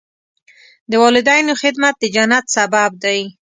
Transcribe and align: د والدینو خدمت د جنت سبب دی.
د 0.89 0.91
والدینو 1.03 1.53
خدمت 1.61 1.95
د 1.99 2.03
جنت 2.15 2.45
سبب 2.55 2.91
دی. 3.03 3.19